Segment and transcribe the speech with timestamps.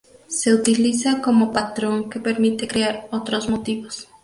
[0.25, 4.09] Se utiliza como patrón que permite crear otros motivos.